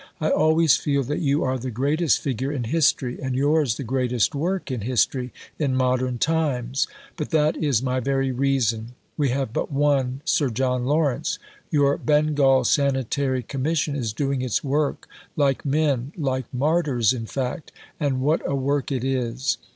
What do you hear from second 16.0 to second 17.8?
like martyrs, in fact,